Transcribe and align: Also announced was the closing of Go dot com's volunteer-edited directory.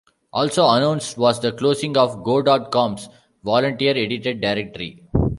Also 0.33 0.67
announced 0.67 1.15
was 1.15 1.39
the 1.41 1.51
closing 1.51 1.95
of 1.95 2.23
Go 2.23 2.41
dot 2.41 2.71
com's 2.71 3.07
volunteer-edited 3.43 4.41
directory. 4.41 5.03